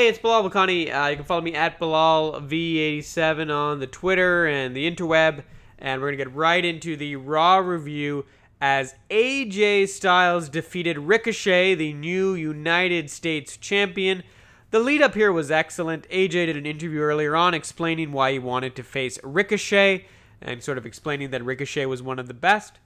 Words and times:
Hey, 0.00 0.08
it's 0.08 0.18
Bilal 0.18 0.48
Bakani. 0.48 0.90
Uh, 0.90 1.08
you 1.08 1.16
can 1.16 1.26
follow 1.26 1.42
me 1.42 1.54
at 1.54 1.78
BilalV87 1.78 3.54
on 3.54 3.80
the 3.80 3.86
Twitter 3.86 4.46
and 4.46 4.74
the 4.74 4.90
interweb. 4.90 5.44
And 5.78 6.00
we're 6.00 6.06
going 6.06 6.16
to 6.16 6.24
get 6.24 6.34
right 6.34 6.64
into 6.64 6.96
the 6.96 7.16
Raw 7.16 7.58
review 7.58 8.24
as 8.62 8.94
AJ 9.10 9.88
Styles 9.88 10.48
defeated 10.48 10.96
Ricochet, 10.96 11.74
the 11.74 11.92
new 11.92 12.32
United 12.32 13.10
States 13.10 13.58
champion. 13.58 14.22
The 14.70 14.80
lead 14.80 15.02
up 15.02 15.12
here 15.12 15.32
was 15.32 15.50
excellent. 15.50 16.08
AJ 16.08 16.30
did 16.30 16.56
an 16.56 16.64
interview 16.64 17.00
earlier 17.00 17.36
on 17.36 17.52
explaining 17.52 18.10
why 18.10 18.32
he 18.32 18.38
wanted 18.38 18.74
to 18.76 18.82
face 18.82 19.18
Ricochet 19.22 20.06
and 20.40 20.62
sort 20.62 20.78
of 20.78 20.86
explaining 20.86 21.28
that 21.32 21.44
Ricochet 21.44 21.84
was 21.84 22.02
one 22.02 22.18
of 22.18 22.26
the 22.26 22.32
best. 22.32 22.78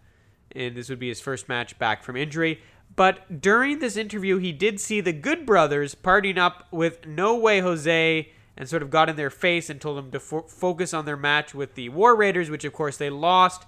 And 0.51 0.75
this 0.75 0.89
would 0.89 0.99
be 0.99 1.11
his 1.11 1.21
first 1.21 1.49
match 1.49 1.79
back 1.79 2.03
from 2.03 2.17
injury. 2.17 2.61
But 2.97 3.41
during 3.41 3.81
this 3.81 3.97
interview, 3.97 4.39
he 4.39 4.53
did 4.53 4.81
see 4.81 5.01
the 5.01 5.13
Good 5.13 5.45
Brothers 5.45 5.95
partying 5.95 6.39
up 6.39 6.69
with 6.71 7.07
No 7.07 7.37
Way 7.37 7.61
Jose 7.61 8.29
and 8.57 8.69
sort 8.69 8.83
of 8.83 8.91
got 8.91 9.09
in 9.09 9.17
their 9.17 9.31
face 9.31 9.69
and 9.69 9.81
told 9.81 9.99
them 9.99 10.11
to 10.13 10.21
fo- 10.21 10.43
focus 10.43 10.95
on 10.95 11.05
their 11.05 11.17
match 11.17 11.55
with 11.55 11.75
the 11.75 11.89
War 11.89 12.15
Raiders, 12.15 12.51
which 12.51 12.65
of 12.65 12.73
course 12.73 12.97
they 12.97 13.11
lost. 13.11 13.65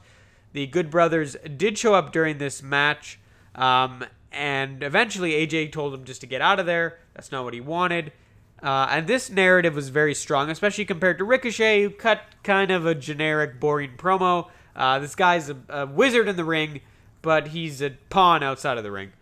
The 0.53 0.67
Good 0.67 0.91
Brothers 0.91 1.37
did 1.57 1.77
show 1.77 1.95
up 1.95 2.13
during 2.13 2.39
this 2.39 2.63
match, 2.63 3.19
um, 3.55 4.05
and 4.31 4.83
eventually 4.83 5.33
AJ 5.33 5.73
told 5.73 5.93
him 5.93 6.05
just 6.05 6.21
to 6.21 6.27
get 6.27 6.41
out 6.41 6.61
of 6.61 6.67
there. 6.67 6.99
That's 7.15 7.33
not 7.33 7.45
what 7.45 7.53
he 7.53 7.61
wanted. 7.61 8.13
Uh, 8.63 8.87
and 8.91 9.07
this 9.07 9.29
narrative 9.29 9.75
was 9.75 9.91
very 9.91 10.15
strong, 10.15 10.51
especially 10.51 10.85
compared 10.85 11.19
to 11.19 11.25
Ricochet, 11.25 11.83
who 11.83 11.91
cut 11.91 12.23
kind 12.43 12.71
of 12.71 12.87
a 12.87 12.95
generic, 12.95 13.61
boring 13.61 13.97
promo. 13.97 14.49
Uh, 14.75 14.99
this 14.99 15.15
guy's 15.15 15.51
a, 15.51 15.57
a 15.69 15.87
wizard 15.87 16.29
in 16.29 16.37
the 16.37 16.45
ring, 16.45 16.81
but 17.23 17.49
he's 17.49 17.81
a 17.83 17.91
pawn 18.11 18.43
outside 18.43 18.79
of 18.79 18.85
the 18.85 18.91
ring. 18.91 19.13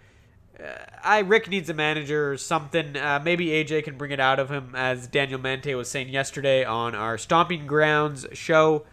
Uh, 0.59 0.73
I 1.03 1.21
Rick 1.21 1.49
needs 1.49 1.69
a 1.69 1.75
manager 1.75 2.33
or 2.33 2.37
something. 2.37 2.97
Uh, 2.97 3.21
maybe 3.23 3.47
AJ 3.47 3.85
can 3.85 3.97
bring 3.97 4.11
it 4.11 4.21
out 4.21 4.39
of 4.39 4.51
him, 4.51 4.75
as 4.75 5.07
Daniel 5.07 5.41
Mante 5.41 5.77
was 5.77 5.91
saying 5.91 6.09
yesterday 6.09 6.65
on 6.65 6.95
our 6.95 7.19
Stomping 7.19 7.67
Grounds 7.67 8.27
show. 8.33 8.85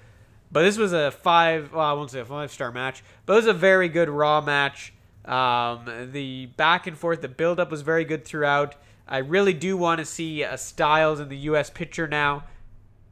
But 0.52 0.64
this 0.64 0.78
was 0.78 0.92
a 0.92 1.12
five. 1.12 1.72
Well, 1.74 1.86
I 1.86 1.94
won't 1.94 2.12
say 2.12 2.20
a 2.20 2.26
five 2.26 2.52
star 2.52 2.72
match, 2.72 3.04
but 3.26 3.34
it 3.34 3.36
was 3.38 3.46
a 3.48 3.54
very 3.54 3.90
good 3.90 4.10
Raw 4.10 4.42
match. 4.42 4.94
Um, 5.26 6.10
the 6.12 6.48
back 6.58 6.88
and 6.88 6.98
forth, 6.98 7.22
the 7.22 7.28
build 7.28 7.60
up 7.60 7.72
was 7.72 7.84
very 7.84 8.04
good 8.04 8.26
throughout. 8.26 8.76
I 9.08 9.20
really 9.20 9.54
do 9.54 9.78
want 9.78 10.00
to 10.00 10.06
see 10.06 10.42
a 10.42 10.58
Styles 10.58 11.20
in 11.20 11.30
the 11.30 11.38
U.S. 11.38 11.70
picture 11.70 12.08
now. 12.08 12.46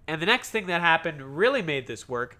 And 0.07 0.21
the 0.21 0.25
next 0.25 0.49
thing 0.49 0.65
that 0.67 0.81
happened 0.81 1.37
really 1.37 1.61
made 1.61 1.87
this 1.87 2.09
work, 2.09 2.39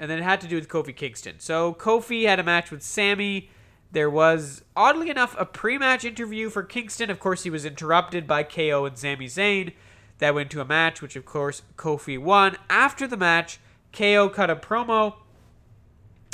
and 0.00 0.10
then 0.10 0.18
it 0.18 0.24
had 0.24 0.40
to 0.40 0.48
do 0.48 0.56
with 0.56 0.68
Kofi 0.68 0.96
Kingston. 0.96 1.36
So 1.38 1.74
Kofi 1.74 2.26
had 2.26 2.40
a 2.40 2.42
match 2.42 2.70
with 2.70 2.82
Sami. 2.82 3.50
There 3.92 4.08
was, 4.08 4.64
oddly 4.74 5.10
enough, 5.10 5.36
a 5.38 5.44
pre 5.44 5.76
match 5.76 6.06
interview 6.06 6.48
for 6.48 6.62
Kingston. 6.62 7.10
Of 7.10 7.20
course, 7.20 7.42
he 7.42 7.50
was 7.50 7.66
interrupted 7.66 8.26
by 8.26 8.42
KO 8.42 8.86
and 8.86 8.96
Sami 8.96 9.26
Zayn. 9.26 9.74
That 10.16 10.34
went 10.34 10.50
to 10.52 10.62
a 10.62 10.64
match, 10.64 11.02
which, 11.02 11.16
of 11.16 11.26
course, 11.26 11.60
Kofi 11.76 12.18
won. 12.18 12.56
After 12.70 13.06
the 13.06 13.18
match, 13.18 13.60
KO 13.92 14.30
cut 14.30 14.48
a 14.48 14.56
promo 14.56 15.16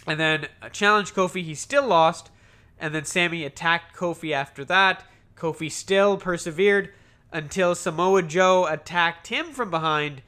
and 0.06 0.20
then 0.20 0.46
challenged 0.70 1.14
Kofi. 1.14 1.42
He 1.42 1.56
still 1.56 1.88
lost. 1.88 2.30
And 2.78 2.94
then 2.94 3.04
Sami 3.04 3.44
attacked 3.44 3.96
Kofi 3.96 4.32
after 4.32 4.64
that. 4.66 5.04
Kofi 5.36 5.72
still 5.72 6.18
persevered 6.18 6.92
until 7.32 7.74
Samoa 7.74 8.22
Joe 8.22 8.66
attacked 8.66 9.26
him 9.26 9.46
from 9.52 9.70
behind. 9.70 10.22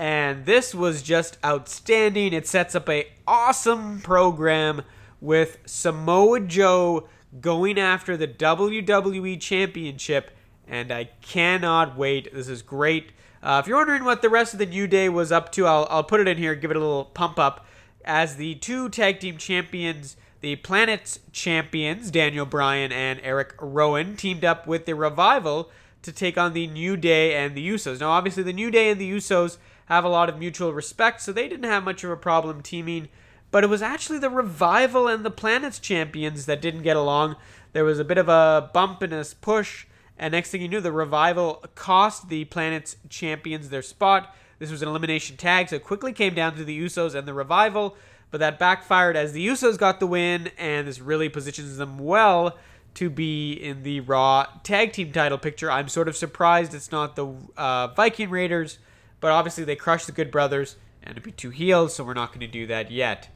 And 0.00 0.46
this 0.46 0.74
was 0.74 1.02
just 1.02 1.36
outstanding. 1.44 2.32
It 2.32 2.46
sets 2.46 2.74
up 2.74 2.88
a 2.88 3.08
awesome 3.26 4.00
program 4.00 4.80
with 5.20 5.58
Samoa 5.66 6.40
Joe 6.40 7.06
going 7.38 7.78
after 7.78 8.16
the 8.16 8.26
WWE 8.26 9.38
Championship, 9.38 10.30
and 10.66 10.90
I 10.90 11.10
cannot 11.20 11.98
wait. 11.98 12.32
This 12.32 12.48
is 12.48 12.62
great. 12.62 13.12
Uh, 13.42 13.60
if 13.62 13.68
you're 13.68 13.76
wondering 13.76 14.04
what 14.04 14.22
the 14.22 14.30
rest 14.30 14.54
of 14.54 14.58
the 14.58 14.64
New 14.64 14.86
Day 14.86 15.10
was 15.10 15.30
up 15.30 15.52
to, 15.52 15.66
I'll, 15.66 15.86
I'll 15.90 16.02
put 16.02 16.20
it 16.20 16.28
in 16.28 16.38
here, 16.38 16.54
give 16.54 16.70
it 16.70 16.78
a 16.78 16.80
little 16.80 17.04
pump 17.04 17.38
up. 17.38 17.66
As 18.02 18.36
the 18.36 18.54
two 18.54 18.88
tag 18.88 19.20
team 19.20 19.36
champions, 19.36 20.16
the 20.40 20.56
Planet's 20.56 21.20
champions, 21.30 22.10
Daniel 22.10 22.46
Bryan 22.46 22.90
and 22.90 23.20
Eric 23.22 23.52
Rowan, 23.60 24.16
teamed 24.16 24.46
up 24.46 24.66
with 24.66 24.86
the 24.86 24.94
Revival 24.94 25.70
to 26.00 26.10
take 26.10 26.38
on 26.38 26.54
the 26.54 26.66
New 26.68 26.96
Day 26.96 27.34
and 27.34 27.54
the 27.54 27.68
Usos. 27.68 28.00
Now, 28.00 28.12
obviously, 28.12 28.42
the 28.42 28.54
New 28.54 28.70
Day 28.70 28.88
and 28.88 28.98
the 28.98 29.12
Usos 29.12 29.58
have 29.90 30.04
a 30.04 30.08
lot 30.08 30.28
of 30.28 30.38
mutual 30.38 30.72
respect, 30.72 31.20
so 31.20 31.32
they 31.32 31.48
didn't 31.48 31.70
have 31.70 31.84
much 31.84 32.02
of 32.04 32.10
a 32.10 32.16
problem 32.16 32.62
teaming 32.62 33.08
but 33.50 33.64
it 33.64 33.68
was 33.68 33.82
actually 33.82 34.18
the 34.18 34.30
Revival 34.30 35.08
and 35.08 35.24
the 35.24 35.30
Planets 35.30 35.78
champions 35.78 36.46
that 36.46 36.62
didn't 36.62 36.82
get 36.82 36.96
along. 36.96 37.36
There 37.72 37.84
was 37.84 37.98
a 37.98 38.04
bit 38.04 38.18
of 38.18 38.28
a 38.28 38.70
bump 38.72 39.02
and 39.02 39.12
a 39.12 39.24
push, 39.40 39.86
and 40.18 40.32
next 40.32 40.50
thing 40.50 40.62
you 40.62 40.68
knew, 40.68 40.80
the 40.80 40.92
Revival 40.92 41.64
cost 41.74 42.28
the 42.28 42.44
Planets 42.46 42.96
champions 43.08 43.68
their 43.68 43.82
spot. 43.82 44.34
This 44.58 44.70
was 44.70 44.82
an 44.82 44.88
elimination 44.88 45.36
tag, 45.36 45.68
so 45.68 45.76
it 45.76 45.84
quickly 45.84 46.12
came 46.12 46.34
down 46.34 46.54
to 46.56 46.64
the 46.64 46.78
Usos 46.78 47.14
and 47.14 47.26
the 47.26 47.34
Revival, 47.34 47.96
but 48.30 48.38
that 48.38 48.58
backfired 48.58 49.16
as 49.16 49.32
the 49.32 49.46
Usos 49.46 49.78
got 49.78 49.98
the 49.98 50.06
win, 50.06 50.50
and 50.58 50.86
this 50.86 51.00
really 51.00 51.28
positions 51.28 51.76
them 51.76 51.98
well 51.98 52.56
to 52.94 53.08
be 53.08 53.52
in 53.52 53.82
the 53.82 54.00
Raw 54.00 54.46
tag 54.62 54.92
team 54.92 55.12
title 55.12 55.38
picture. 55.38 55.70
I'm 55.70 55.88
sort 55.88 56.08
of 56.08 56.16
surprised 56.16 56.74
it's 56.74 56.92
not 56.92 57.16
the 57.16 57.32
uh, 57.56 57.88
Viking 57.88 58.30
Raiders, 58.30 58.78
but 59.20 59.30
obviously 59.30 59.64
they 59.64 59.76
crushed 59.76 60.06
the 60.06 60.12
Good 60.12 60.30
Brothers, 60.30 60.76
and 61.02 61.12
it'd 61.12 61.22
be 61.22 61.32
two 61.32 61.50
heels, 61.50 61.94
so 61.94 62.04
we're 62.04 62.14
not 62.14 62.30
going 62.30 62.40
to 62.40 62.46
do 62.46 62.66
that 62.66 62.90
yet. 62.90 63.28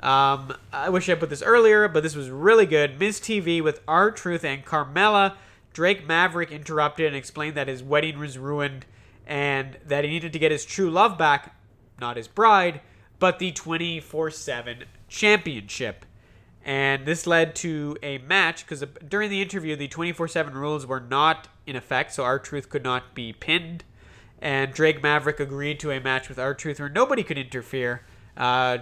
Um, 0.00 0.54
I 0.72 0.88
wish 0.88 1.08
I 1.08 1.14
put 1.14 1.30
this 1.30 1.42
earlier, 1.42 1.86
but 1.86 2.02
this 2.02 2.16
was 2.16 2.28
really 2.28 2.66
good. 2.66 2.98
Miz 2.98 3.20
TV 3.20 3.62
with 3.62 3.80
R-Truth 3.86 4.44
and 4.44 4.64
Carmella. 4.64 5.34
Drake 5.72 6.06
Maverick 6.06 6.50
interrupted 6.50 7.06
and 7.06 7.16
explained 7.16 7.54
that 7.56 7.68
his 7.68 7.82
wedding 7.82 8.18
was 8.18 8.36
ruined 8.36 8.84
and 9.26 9.78
that 9.86 10.04
he 10.04 10.10
needed 10.10 10.32
to 10.32 10.38
get 10.38 10.50
his 10.50 10.64
true 10.64 10.90
love 10.90 11.16
back, 11.16 11.54
not 12.00 12.16
his 12.16 12.28
bride, 12.28 12.80
but 13.18 13.38
the 13.38 13.52
24 13.52 14.30
7 14.30 14.84
championship. 15.08 16.04
And 16.64 17.06
this 17.06 17.26
led 17.26 17.54
to 17.56 17.96
a 18.02 18.18
match 18.18 18.64
because 18.64 18.84
during 19.08 19.30
the 19.30 19.42
interview, 19.42 19.76
the 19.76 19.88
24 19.88 20.28
7 20.28 20.54
rules 20.54 20.86
were 20.86 21.00
not 21.00 21.48
in 21.66 21.76
effect, 21.76 22.12
so 22.12 22.24
R-Truth 22.24 22.68
could 22.68 22.84
not 22.84 23.14
be 23.14 23.32
pinned. 23.32 23.84
And 24.42 24.74
Drake 24.74 25.00
Maverick 25.00 25.38
agreed 25.38 25.78
to 25.80 25.92
a 25.92 26.00
match 26.00 26.28
with 26.28 26.36
R-Truth 26.36 26.80
where 26.80 26.88
nobody 26.88 27.22
could 27.22 27.38
interfere. 27.38 28.02
Uh, 28.36 28.78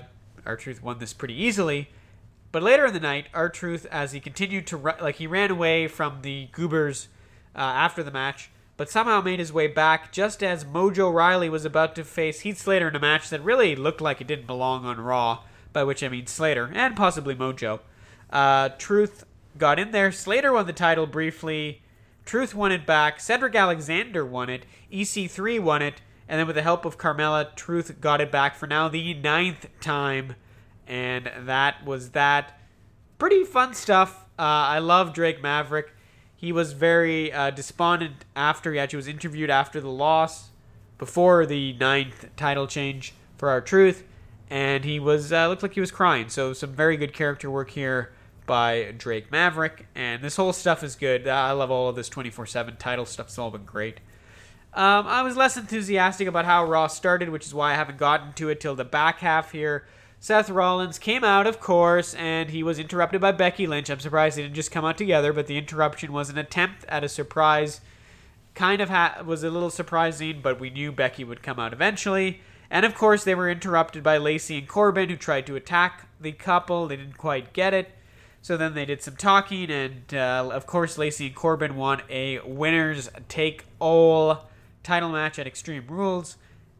R-Truth 0.47 0.83
won 0.83 0.99
this 0.99 1.13
pretty 1.13 1.35
easily. 1.35 1.91
But 2.51 2.63
later 2.63 2.87
in 2.87 2.95
the 2.95 2.99
night, 2.99 3.27
R-Truth, 3.35 3.87
as 3.91 4.13
he 4.13 4.21
continued 4.21 4.67
to 4.69 4.79
like 4.79 5.17
he 5.17 5.27
ran 5.27 5.51
away 5.51 5.87
from 5.87 6.23
the 6.23 6.49
Goobers 6.53 7.09
uh, 7.55 7.59
after 7.59 8.03
the 8.03 8.11
match, 8.11 8.51
but 8.79 8.89
somehow 8.89 9.21
made 9.21 9.39
his 9.39 9.53
way 9.53 9.67
back 9.67 10.13
just 10.13 10.43
as 10.43 10.65
Mojo 10.65 11.13
Rawley 11.13 11.51
was 11.51 11.67
about 11.67 11.95
to 11.97 12.05
face 12.05 12.41
Heath 12.41 12.57
Slater 12.59 12.89
in 12.89 12.97
a 12.97 13.01
match 13.01 13.29
that 13.29 13.45
really 13.45 13.77
looked 13.77 14.01
like 14.01 14.23
it 14.23 14.27
didn't 14.27 14.47
belong 14.47 14.87
on 14.87 14.99
Raw. 14.99 15.41
By 15.75 15.85
which 15.85 16.03
I 16.03 16.09
mean 16.09 16.27
Slater 16.27 16.73
and 16.75 16.97
possibly 16.97 17.35
Mojo. 17.35 17.81
Uh, 18.31 18.71
Truth 18.79 19.25
got 19.59 19.79
in 19.79 19.91
there. 19.91 20.11
Slater 20.11 20.55
won 20.55 20.67
the 20.67 20.73
title 20.73 21.07
briefly. 21.07 21.83
Truth 22.25 22.55
won 22.55 22.73
it 22.73 22.87
back. 22.87 23.21
Cedric 23.21 23.55
Alexander 23.55 24.25
won 24.25 24.49
it. 24.49 24.65
EC3 24.93 25.61
won 25.61 25.83
it. 25.83 26.01
And 26.29 26.39
then 26.39 26.47
with 26.47 26.57
the 26.57 26.63
help 26.63 26.85
of 26.85 26.97
Carmella, 26.97 27.55
Truth 27.57 28.01
got 28.01 28.21
it 28.21 28.31
back 28.31 28.55
for 28.55 28.67
now 28.67 28.89
the 28.89 29.15
ninth 29.15 29.67
time. 29.81 30.37
And 30.87 31.31
that 31.39 31.85
was 31.85 32.11
that. 32.11 32.59
Pretty 33.19 33.45
fun 33.45 33.75
stuff. 33.75 34.27
Uh, 34.39 34.43
I 34.43 34.79
love 34.79 35.13
Drake 35.13 35.43
Maverick. 35.43 35.93
He 36.37 36.53
was 36.53 36.73
very 36.73 37.33
uh, 37.33 37.51
despondent 37.51 38.25
after 38.35 38.73
he 38.73 38.79
actually 38.79 38.99
was 38.99 39.09
interviewed 39.09 39.51
after 39.51 39.81
the 39.81 39.91
loss, 39.91 40.51
before 40.99 41.45
the 41.45 41.75
ninth 41.75 42.27
title 42.37 42.67
change 42.67 43.13
for 43.37 43.51
R-Truth. 43.51 44.05
and 44.49 44.85
he 44.85 44.99
was 44.99 45.33
uh, 45.33 45.49
looked 45.49 45.63
like 45.63 45.75
he 45.75 45.81
was 45.81 45.91
crying. 45.91 46.29
So 46.29 46.53
some 46.53 46.73
very 46.73 46.97
good 46.97 47.13
character 47.13 47.51
work 47.51 47.71
here 47.71 48.13
by 48.51 48.93
Drake 48.99 49.31
Maverick, 49.31 49.87
and 49.95 50.25
this 50.25 50.35
whole 50.35 50.53
stuff 50.53 50.83
is 50.83 50.97
good. 50.97 51.29
I 51.29 51.53
love 51.53 51.71
all 51.71 51.89
of 51.89 51.95
this 51.95 52.09
24/7 52.09 52.79
title 52.79 53.07
stuff. 53.07 53.29
It's 53.29 53.39
all 53.39 53.53
been 53.53 53.65
great. 53.65 54.01
Um, 54.75 55.07
I 55.07 55.23
was 55.23 55.37
less 55.37 55.57
enthusiastic 55.57 56.27
about 56.27 56.47
how 56.47 56.65
Raw 56.65 56.89
started, 56.89 57.29
which 57.29 57.47
is 57.47 57.55
why 57.55 57.71
I 57.71 57.75
haven't 57.77 57.97
gotten 57.97 58.33
to 58.33 58.49
it 58.49 58.59
till 58.59 58.75
the 58.75 58.85
back 58.85 59.21
half 59.21 59.53
here. 59.53 59.87
Seth 60.19 60.51
Rollins 60.51 60.99
came 60.99 61.23
out, 61.23 61.47
of 61.47 61.61
course, 61.61 62.13
and 62.15 62.51
he 62.51 62.65
was 62.65 62.81
interrupted 62.81 63.21
by 63.21 63.31
Becky 63.31 63.69
Lynch. 63.69 63.89
I'm 63.89 64.01
surprised 64.01 64.37
they 64.37 64.43
didn't 64.43 64.57
just 64.57 64.73
come 64.73 64.85
out 64.85 64.99
together, 64.99 65.33
but 65.33 65.47
the 65.47 65.57
interruption 65.57 66.13
was 66.13 66.29
an 66.29 66.37
attempt 66.37 66.85
at 66.89 67.05
a 67.05 67.09
surprise. 67.09 67.81
Kind 68.57 68.83
of 68.83 68.89
ha- 68.89 69.23
was 69.25 69.45
a 69.45 69.51
little 69.51 69.71
surprising, 69.71 70.41
but 70.43 70.59
we 70.59 70.71
knew 70.71 70.91
Becky 70.91 71.23
would 71.23 71.45
come 71.45 71.61
out 71.61 71.73
eventually. 71.73 72.41
And 72.69 72.85
of 72.85 72.97
course, 72.97 73.23
they 73.23 73.37
were 73.37 73.49
interrupted 73.49 74.03
by 74.03 74.19
Lacey 74.19 74.59
and 74.59 74.67
Corbin, 74.67 75.09
who 75.09 75.17
tried 75.17 75.47
to 75.47 75.55
attack 75.55 76.09
the 76.21 76.33
couple. 76.33 76.89
They 76.89 76.97
didn't 76.97 77.17
quite 77.17 77.53
get 77.53 77.73
it. 77.75 77.93
So 78.43 78.57
then 78.57 78.75
they 78.75 78.87
did 78.87 79.03
some 79.03 79.17
talking, 79.17 79.71
and 79.71 80.15
uh, 80.15 80.49
of 80.51 80.67
course, 80.67 80.97
Lacey 80.97 81.27
and 81.27 81.35
Corbin 81.35 81.77
won 81.77 82.03
a 82.09 82.39
winners 82.41 83.11
take 83.29 83.67
all 83.79 84.49
title 84.83 85.11
match 85.11 85.39
at 85.39 85.47
Extreme 85.47 85.87
Rules, 85.89 86.37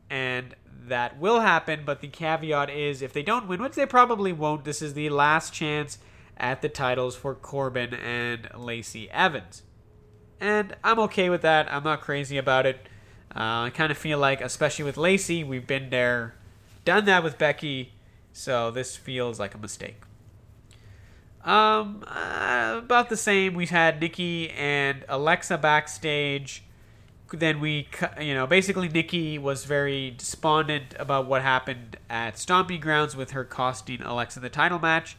and 0.09 0.55
that 0.89 1.19
will 1.19 1.41
happen. 1.41 1.83
But 1.85 2.01
the 2.01 2.09
caveat 2.09 2.71
is 2.71 3.03
if 3.03 3.13
they 3.13 3.23
don't 3.23 3.47
win, 3.47 3.61
which 3.63 3.75
they 3.75 3.85
probably 3.85 4.33
won't, 4.33 4.65
this 4.65 4.81
is 4.81 4.95
the 4.95 5.11
last 5.11 5.53
chance 5.53 5.99
at 6.39 6.63
the 6.63 6.69
titles 6.71 7.15
for 7.15 7.35
Corbin 7.35 7.93
and 7.93 8.49
Lacey 8.57 9.11
Evans. 9.11 9.63
and 10.41 10.75
I'm 10.83 10.99
okay 11.01 11.29
with 11.29 11.43
that. 11.43 11.71
I'm 11.71 11.85
not 11.85 12.01
crazy 12.01 12.39
about 12.39 12.65
it. 12.65 12.89
Uh, 13.37 13.69
I 13.69 13.71
kind 13.71 13.93
of 13.93 13.99
feel 13.99 14.19
like, 14.19 14.41
especially 14.41 14.87
with 14.87 14.97
Lacey, 14.97 15.45
we've 15.45 15.67
been 15.67 15.91
there, 15.91 16.35
done 16.87 17.05
that 17.05 17.23
with 17.23 17.37
Becky, 17.37 17.93
so 18.33 18.71
this 18.71 18.97
feels 18.97 19.39
like 19.39 19.55
a 19.55 19.59
mistake. 19.59 20.01
Um, 21.45 22.05
uh, 22.07 22.77
about 22.79 23.09
the 23.09 23.17
same. 23.17 23.55
We've 23.55 23.71
had 23.71 24.01
Nikki 24.01 24.51
and 24.51 25.05
Alexa 25.09 25.59
backstage. 25.59 26.65
Then 27.33 27.61
we, 27.61 27.89
you 28.21 28.35
know, 28.35 28.47
basically 28.47 28.89
Nikki 28.89 29.39
was 29.39 29.65
very 29.65 30.11
despondent 30.11 30.95
about 30.99 31.27
what 31.27 31.43
happened 31.43 31.97
at 32.11 32.37
Stomping 32.39 32.81
Grounds 32.81 33.17
with 33.17 33.31
her 33.31 33.45
costing 33.45 34.03
Alexa 34.03 34.41
the 34.41 34.51
title 34.51 34.79
match. 34.79 35.17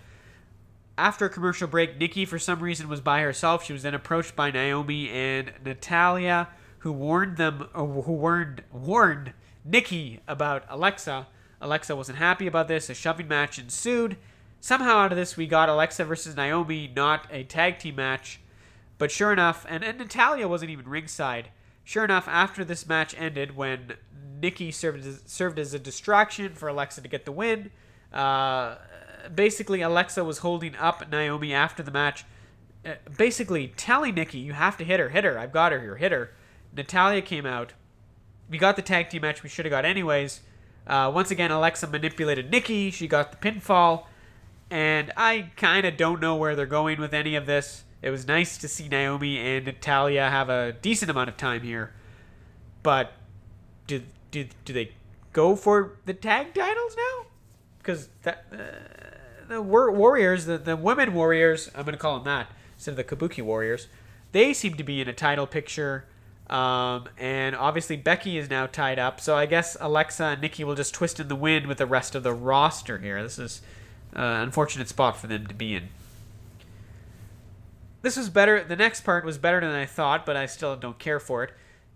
After 0.98 1.26
a 1.26 1.30
commercial 1.30 1.68
break, 1.68 1.98
Nikki, 1.98 2.26
for 2.26 2.38
some 2.38 2.60
reason, 2.60 2.90
was 2.90 3.02
by 3.02 3.22
herself. 3.22 3.64
She 3.64 3.74
was 3.74 3.82
then 3.82 3.96
approached 3.96 4.36
by 4.36 4.52
Naomi 4.52 5.10
and 5.10 5.54
Natalya, 5.64 6.50
who 6.80 6.92
warned 6.92 7.38
them, 7.38 7.70
who 7.74 7.86
warned 7.86 8.64
warned 8.72 9.34
Nikki 9.64 10.20
about 10.28 10.66
Alexa. 10.70 11.28
Alexa 11.62 11.96
wasn't 11.96 12.18
happy 12.18 12.46
about 12.46 12.68
this. 12.68 12.90
A 12.90 12.94
shoving 12.94 13.28
match 13.28 13.58
ensued. 13.58 14.18
Somehow, 14.64 15.00
out 15.00 15.12
of 15.12 15.18
this, 15.18 15.36
we 15.36 15.48
got 15.48 15.70
Alexa 15.70 16.06
versus 16.06 16.36
Naomi, 16.36 16.92
not 16.96 17.28
a 17.32 17.44
tag 17.44 17.80
team 17.80 17.96
match. 17.96 18.40
But 19.00 19.10
sure 19.10 19.34
enough, 19.34 19.66
and, 19.68 19.84
and 19.84 19.98
Natalya 19.98 20.48
wasn't 20.48 20.70
even 20.70 20.88
ringside. 20.88 21.50
Sure 21.84 22.06
enough, 22.06 22.28
after 22.28 22.64
this 22.64 22.88
match 22.88 23.16
ended, 23.18 23.58
when 23.58 23.94
Nikki 24.40 24.70
served 24.72 25.04
as, 25.04 25.24
served 25.26 25.58
as 25.58 25.74
a 25.74 25.80
distraction 25.80 26.54
for 26.54 26.70
Alexa 26.70 27.02
to 27.02 27.08
get 27.08 27.26
the 27.26 27.32
win, 27.32 27.72
uh, 28.14 28.76
basically 29.34 29.82
Alexa 29.82 30.24
was 30.24 30.38
holding 30.38 30.76
up 30.76 31.10
Naomi 31.10 31.52
after 31.52 31.82
the 31.82 31.90
match, 31.90 32.24
uh, 32.86 32.94
basically 33.18 33.70
telling 33.76 34.14
Nikki, 34.14 34.38
"You 34.38 34.54
have 34.54 34.78
to 34.78 34.84
hit 34.84 35.00
her, 35.00 35.10
hit 35.10 35.24
her. 35.24 35.40
I've 35.40 35.52
got 35.52 35.72
her 35.72 35.80
here, 35.80 35.96
hit 35.96 36.12
her." 36.12 36.32
Natalya 36.72 37.24
came 37.24 37.48
out. 37.48 37.74
We 38.48 38.60
got 38.60 38.76
the 38.76 38.84
tag 38.84 39.10
team 39.10 39.24
match 39.24 39.42
we 39.42 39.50
should 39.50 39.66
have 39.66 39.72
got 39.72 39.86
anyways. 39.86 40.42
Uh, 40.86 41.12
once 41.14 41.32
again, 41.32 41.50
Alexa 41.50 41.88
manipulated 41.88 42.52
Nikki. 42.52 42.92
She 42.92 43.08
got 43.08 43.32
the 43.32 43.38
pinfall, 43.38 44.06
and 44.72 45.12
I 45.16 45.52
kind 45.56 45.86
of 45.86 45.98
don't 45.98 46.20
know 46.20 46.36
where 46.36 46.56
they're 46.56 46.66
going 46.66 47.00
with 47.00 47.14
any 47.14 47.36
of 47.36 47.46
this. 47.46 47.84
It 48.02 48.10
was 48.10 48.28
nice 48.28 48.58
to 48.58 48.68
see 48.68 48.88
Naomi 48.88 49.38
and 49.38 49.66
Natalya 49.66 50.30
have 50.30 50.50
a 50.50 50.72
decent 50.72 51.12
amount 51.12 51.30
of 51.30 51.38
time 51.38 51.62
here, 51.62 51.94
but 52.82 53.14
do 53.86 54.02
do 54.32 54.48
do 54.66 54.74
they 54.74 54.94
go 55.34 55.56
for 55.56 55.98
the 56.06 56.16
tag 56.16 56.56
titles 56.56 56.96
now? 56.98 57.26
Because 57.78 58.10
that. 58.24 58.46
Uh, 58.52 59.18
the 59.52 59.62
Warriors, 59.62 60.46
the, 60.46 60.58
the 60.58 60.76
women 60.76 61.14
Warriors, 61.14 61.70
I'm 61.76 61.86
to 61.86 61.98
call 61.98 62.16
them 62.16 62.24
that 62.24 62.48
instead 62.76 62.92
of 62.92 62.98
the 62.98 63.04
Kabuki 63.04 63.44
Warriors, 63.44 63.88
they 64.32 64.54
seem 64.54 64.76
to 64.76 64.84
be 64.84 65.02
in 65.02 65.08
a 65.08 65.14
title 65.14 65.46
picture. 65.46 66.06
Um, 66.50 67.10
and 67.18 67.56
obviously 67.56 67.98
Becky 67.98 68.38
is 68.38 68.50
now 68.50 68.66
tied 68.66 69.00
up, 69.00 69.22
so 69.22 69.38
I 69.38 69.46
guess 69.46 69.78
Alexa 69.80 70.24
and 70.24 70.42
Nikki 70.42 70.64
will 70.64 70.76
just 70.76 70.94
twist 70.94 71.20
in 71.20 71.28
the 71.28 71.36
wind 71.36 71.68
with 71.68 71.78
the 71.78 71.86
rest 71.86 72.16
of 72.16 72.24
the 72.24 72.34
roster 72.34 72.98
here. 72.98 73.22
This 73.22 73.40
is 73.40 73.62
an 74.14 74.42
unfortunate 74.42 74.88
spot 74.88 75.18
for 75.18 75.28
them 75.28 75.48
to 75.48 75.54
be 75.54 75.76
in. 75.76 75.90
This 78.02 78.18
was 78.18 78.30
better. 78.30 78.64
The 78.64 78.76
next 78.76 79.02
part 79.02 79.24
was 79.24 79.38
better 79.38 79.60
than 79.60 79.72
I 79.72 79.86
thought, 79.86 80.26
but 80.26 80.36
I 80.36 80.46
still 80.46 80.76
don't 80.76 80.98
care 80.98 81.20
for 81.20 81.44
it. 81.44 81.52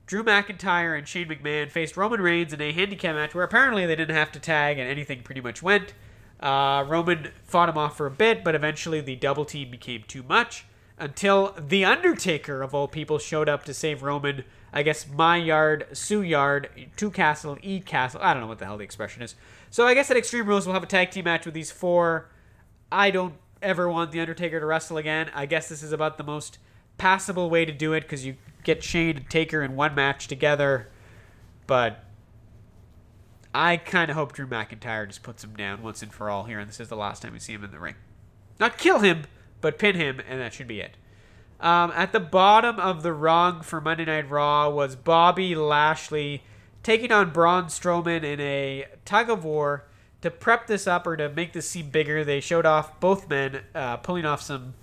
Drew 0.05 0.23
McIntyre 0.23 0.95
and 0.95 1.07
Shane 1.07 1.27
McMahon 1.27 1.71
faced 1.71 1.97
Roman 1.97 2.21
Reigns 2.21 2.53
in 2.53 2.61
a 2.61 2.71
handicap 2.71 3.15
match 3.15 3.33
where 3.33 3.43
apparently 3.43 3.87
they 3.87 3.95
didn't 3.95 4.15
have 4.15 4.31
to 4.33 4.39
tag 4.39 4.77
and 4.77 4.87
anything 4.87 5.23
pretty 5.23 5.41
much 5.41 5.63
went. 5.63 5.93
Uh, 6.39 6.85
Roman 6.87 7.31
fought 7.43 7.69
him 7.69 7.77
off 7.77 7.97
for 7.97 8.05
a 8.05 8.11
bit, 8.11 8.43
but 8.43 8.53
eventually 8.53 9.01
the 9.01 9.15
double 9.15 9.45
team 9.45 9.71
became 9.71 10.03
too 10.07 10.21
much 10.21 10.65
until 10.99 11.55
The 11.57 11.85
Undertaker, 11.85 12.61
of 12.61 12.75
all 12.75 12.87
people, 12.87 13.17
showed 13.17 13.49
up 13.49 13.63
to 13.63 13.73
save 13.73 14.03
Roman. 14.03 14.43
I 14.71 14.83
guess 14.83 15.07
my 15.07 15.37
yard, 15.37 15.87
Sue 15.93 16.21
yard, 16.21 16.69
two 16.97 17.09
castle, 17.09 17.57
E 17.61 17.79
castle. 17.79 18.21
I 18.21 18.33
don't 18.33 18.41
know 18.41 18.47
what 18.47 18.59
the 18.59 18.65
hell 18.65 18.77
the 18.77 18.83
expression 18.83 19.23
is. 19.23 19.35
So 19.75 19.85
I 19.85 19.93
guess 19.93 20.09
at 20.09 20.15
Extreme 20.15 20.45
Rules 20.45 20.65
we'll 20.65 20.73
have 20.73 20.83
a 20.83 20.85
tag 20.85 21.11
team 21.11 21.25
match 21.25 21.43
with 21.43 21.53
these 21.53 21.69
four. 21.69 22.29
I 22.93 23.11
don't 23.11 23.33
ever 23.61 23.89
want 23.89 24.13
The 24.13 24.21
Undertaker 24.21 24.57
to 24.57 24.65
wrestle 24.65 24.95
again. 24.95 25.29
I 25.35 25.47
guess 25.47 25.67
this 25.67 25.83
is 25.83 25.91
about 25.91 26.17
the 26.17 26.23
most 26.23 26.59
passable 26.97 27.49
way 27.49 27.65
to 27.65 27.73
do 27.73 27.91
it 27.91 27.99
because 27.99 28.25
you 28.25 28.37
get 28.63 28.85
Shane 28.85 29.17
and 29.17 29.29
Taker 29.29 29.61
in 29.61 29.75
one 29.75 29.93
match 29.93 30.29
together. 30.29 30.87
But 31.67 32.05
I 33.53 33.75
kind 33.75 34.09
of 34.09 34.15
hope 34.15 34.31
Drew 34.31 34.47
McIntyre 34.47 35.07
just 35.09 35.23
puts 35.23 35.43
him 35.43 35.57
down 35.57 35.83
once 35.83 36.01
and 36.01 36.13
for 36.13 36.29
all 36.29 36.45
here, 36.45 36.59
and 36.59 36.69
this 36.69 36.79
is 36.79 36.87
the 36.87 36.95
last 36.95 37.21
time 37.21 37.33
we 37.33 37.39
see 37.39 37.51
him 37.51 37.65
in 37.65 37.71
the 37.71 37.79
ring. 37.79 37.95
Not 38.61 38.77
kill 38.77 38.99
him, 38.99 39.25
but 39.59 39.77
pin 39.77 39.95
him, 39.95 40.21
and 40.25 40.39
that 40.39 40.53
should 40.53 40.69
be 40.69 40.79
it. 40.79 40.95
Um, 41.59 41.91
at 41.97 42.13
the 42.13 42.21
bottom 42.21 42.79
of 42.79 43.03
the 43.03 43.11
rung 43.11 43.61
for 43.61 43.81
Monday 43.81 44.05
Night 44.05 44.29
Raw 44.29 44.69
was 44.69 44.95
Bobby 44.95 45.53
Lashley 45.53 46.43
taking 46.85 47.11
on 47.11 47.31
Braun 47.31 47.65
Strowman 47.65 48.23
in 48.23 48.39
a 48.39 48.85
tug 49.05 49.27
of 49.31 49.43
war. 49.43 49.85
To 50.21 50.29
prep 50.29 50.67
this 50.67 50.85
up 50.85 51.05
or 51.07 51.17
to 51.17 51.29
make 51.29 51.51
this 51.51 51.67
seem 51.69 51.89
bigger, 51.89 52.23
they 52.23 52.39
showed 52.39 52.65
off 52.65 52.99
both 52.99 53.27
men 53.27 53.61
uh, 53.73 53.97
pulling 53.97 54.25
off 54.25 54.41
some 54.41 54.75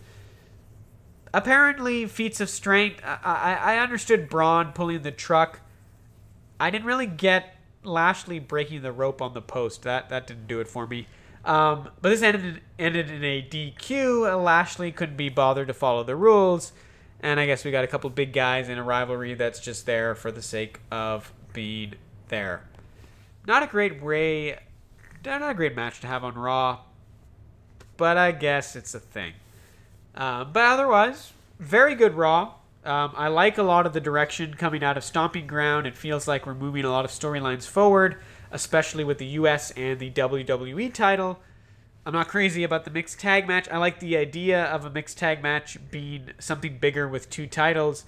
apparently 1.33 2.07
feats 2.07 2.41
of 2.41 2.51
strength. 2.51 3.01
I, 3.05 3.19
I, 3.23 3.75
I 3.75 3.79
understood 3.79 4.29
Braun 4.29 4.73
pulling 4.73 5.03
the 5.03 5.13
truck. 5.13 5.61
I 6.59 6.71
didn't 6.71 6.87
really 6.87 7.07
get 7.07 7.57
Lashley 7.85 8.41
breaking 8.41 8.83
the 8.83 8.93
rope 8.93 9.23
on 9.23 9.33
the 9.33 9.43
post. 9.43 9.83
That 9.83 10.09
that 10.11 10.27
didn't 10.27 10.49
do 10.49 10.59
it 10.59 10.67
for 10.69 10.87
me. 10.87 11.07
Um, 11.45 11.89
but 12.01 12.11
this 12.11 12.23
ended 12.23 12.61
ended 12.81 13.11
in 13.11 13.23
a 13.25 13.43
DQ. 13.43 14.43
Lashley 14.43 14.91
couldn't 14.91 15.17
be 15.17 15.29
bothered 15.29 15.69
to 15.69 15.75
follow 15.75 16.03
the 16.03 16.17
rules, 16.17 16.73
and 17.21 17.39
I 17.41 17.47
guess 17.47 17.65
we 17.65 17.71
got 17.71 17.85
a 17.85 17.89
couple 17.89 18.11
big 18.11 18.33
guys 18.33 18.69
in 18.69 18.79
a 18.79 18.83
rivalry 18.83 19.35
that's 19.35 19.61
just 19.61 19.87
there 19.87 20.15
for 20.15 20.31
the 20.31 20.43
sake 20.43 20.81
of 20.91 21.33
being 21.53 21.95
there. 22.29 22.65
Not 23.47 23.63
a 23.63 23.67
great 23.67 24.03
way, 24.03 24.59
not 25.25 25.49
a 25.49 25.55
great 25.55 25.75
match 25.75 26.01
to 26.01 26.07
have 26.07 26.25
on 26.25 26.35
Raw, 26.35 26.81
but 27.97 28.17
I 28.17 28.33
guess 28.33 28.77
it's 28.77 28.95
a 28.95 29.01
thing. 29.01 29.35
Uh, 30.15 30.45
but 30.45 30.65
otherwise, 30.65 31.33
very 31.59 31.95
good 31.95 32.15
Raw. 32.15 32.55
Um, 32.85 33.13
I 33.17 33.29
like 33.29 33.59
a 33.59 33.63
lot 33.63 33.87
of 33.87 33.93
the 33.93 34.01
direction 34.01 34.55
coming 34.55 34.83
out 34.83 34.97
of 34.97 35.05
Stomping 35.05 35.47
Ground. 35.47 35.87
It 35.87 35.97
feels 35.97 36.27
like 36.27 36.47
we're 36.47 36.55
moving 36.55 36.85
a 36.85 36.91
lot 36.91 37.05
of 37.05 37.13
storylines 37.13 37.67
forward, 37.67 38.17
especially 38.51 39.05
with 39.05 39.19
the 39.19 39.27
US 39.27 39.71
and 39.73 40.01
the 40.01 40.11
WWE 40.11 40.93
title. 40.93 41.39
I'm 42.05 42.13
not 42.13 42.27
crazy 42.27 42.65
about 42.65 42.85
the 42.85 42.91
mixed 42.91 43.21
tag 43.21 43.47
match. 43.47 43.69
I 43.69 43.79
like 43.79 44.01
the 44.01 44.17
idea 44.17 44.65
of 44.65 44.85
a 44.85 44.91
mixed 44.91 45.19
tag 45.19 45.41
match 45.41 45.79
being 45.93 46.31
something 46.41 46.79
bigger 46.79 47.07
with 47.07 47.31
two 47.31 47.47
titles, 47.47 48.05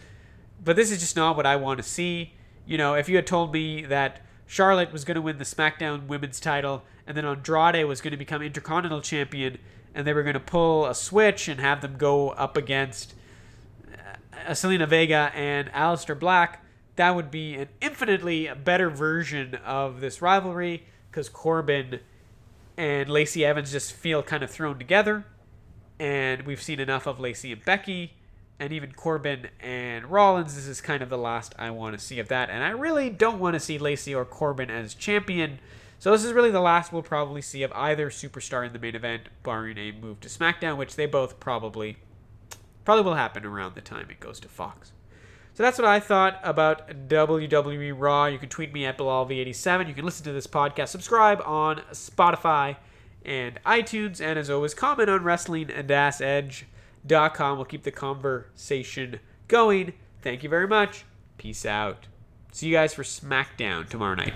but 0.62 0.74
this 0.74 0.90
is 0.90 0.98
just 0.98 1.14
not 1.14 1.36
what 1.36 1.46
I 1.46 1.54
want 1.54 1.78
to 1.78 1.84
see. 1.84 2.32
You 2.66 2.78
know, 2.78 2.94
if 2.94 3.08
you 3.08 3.16
had 3.16 3.26
told 3.26 3.52
me 3.52 3.82
that 3.86 4.20
Charlotte 4.46 4.92
was 4.92 5.04
going 5.04 5.16
to 5.16 5.22
win 5.22 5.38
the 5.38 5.44
SmackDown 5.44 6.06
women's 6.06 6.40
title 6.40 6.82
and 7.06 7.16
then 7.16 7.24
Andrade 7.24 7.86
was 7.86 8.00
going 8.00 8.12
to 8.12 8.16
become 8.16 8.42
Intercontinental 8.42 9.00
Champion 9.00 9.58
and 9.94 10.06
they 10.06 10.12
were 10.12 10.22
going 10.22 10.34
to 10.34 10.40
pull 10.40 10.86
a 10.86 10.94
switch 10.94 11.48
and 11.48 11.60
have 11.60 11.80
them 11.80 11.96
go 11.96 12.30
up 12.30 12.56
against 12.56 13.14
uh, 13.92 14.50
Zelina 14.50 14.88
Vega 14.88 15.30
and 15.34 15.70
Aleister 15.72 16.18
Black, 16.18 16.64
that 16.96 17.14
would 17.14 17.30
be 17.30 17.54
an 17.54 17.68
infinitely 17.80 18.50
better 18.64 18.90
version 18.90 19.56
of 19.64 20.00
this 20.00 20.22
rivalry 20.22 20.84
because 21.10 21.28
Corbin 21.28 22.00
and 22.76 23.08
Lacey 23.08 23.44
Evans 23.44 23.72
just 23.72 23.92
feel 23.92 24.22
kind 24.22 24.42
of 24.42 24.50
thrown 24.50 24.78
together. 24.78 25.24
And 25.98 26.42
we've 26.42 26.62
seen 26.62 26.80
enough 26.80 27.06
of 27.06 27.20
Lacey 27.20 27.52
and 27.52 27.64
Becky, 27.64 28.14
and 28.58 28.72
even 28.72 28.92
Corbin 28.92 29.48
and 29.60 30.06
Rollins. 30.06 30.54
This 30.54 30.66
is 30.66 30.80
kind 30.80 31.02
of 31.02 31.08
the 31.08 31.18
last 31.18 31.54
I 31.58 31.70
want 31.70 31.98
to 31.98 32.04
see 32.04 32.18
of 32.18 32.28
that. 32.28 32.50
And 32.50 32.62
I 32.62 32.70
really 32.70 33.10
don't 33.10 33.38
want 33.38 33.54
to 33.54 33.60
see 33.60 33.78
Lacey 33.78 34.14
or 34.14 34.24
Corbin 34.24 34.70
as 34.70 34.94
champion. 34.94 35.58
So 35.98 36.12
this 36.12 36.24
is 36.24 36.32
really 36.32 36.50
the 36.50 36.60
last 36.60 36.92
we'll 36.92 37.02
probably 37.02 37.42
see 37.42 37.62
of 37.62 37.72
either 37.72 38.10
superstar 38.10 38.66
in 38.66 38.72
the 38.72 38.78
main 38.78 38.94
event, 38.94 39.24
barring 39.42 39.78
a 39.78 39.92
move 39.92 40.20
to 40.20 40.28
SmackDown, 40.28 40.76
which 40.76 40.96
they 40.96 41.06
both 41.06 41.40
probably 41.40 41.96
Probably 42.84 43.04
will 43.04 43.14
happen 43.14 43.46
around 43.46 43.74
the 43.74 43.80
time 43.80 44.08
it 44.10 44.20
goes 44.20 44.38
to 44.40 44.48
Fox. 44.48 44.92
So 45.54 45.62
that's 45.62 45.78
what 45.78 45.86
I 45.86 46.00
thought 46.00 46.38
about 46.42 47.08
WWE 47.08 47.94
Raw. 47.96 48.26
You 48.26 48.38
can 48.38 48.48
tweet 48.48 48.72
me 48.72 48.84
at 48.84 48.98
BilalV87. 48.98 49.88
You 49.88 49.94
can 49.94 50.04
listen 50.04 50.24
to 50.24 50.32
this 50.32 50.46
podcast, 50.46 50.88
subscribe 50.88 51.40
on 51.46 51.80
Spotify 51.92 52.76
and 53.24 53.58
iTunes, 53.64 54.20
and 54.20 54.38
as 54.38 54.50
always, 54.50 54.74
comment 54.74 55.08
on 55.08 55.24
wrestling-edge.com. 57.04 57.58
We'll 57.58 57.64
keep 57.64 57.82
the 57.82 57.90
conversation 57.90 59.20
going. 59.48 59.94
Thank 60.22 60.42
you 60.42 60.48
very 60.48 60.68
much. 60.68 61.04
Peace 61.38 61.66
out. 61.66 62.06
See 62.52 62.68
you 62.68 62.72
guys 62.72 62.94
for 62.94 63.02
SmackDown 63.02 63.88
tomorrow 63.88 64.14
night. 64.14 64.34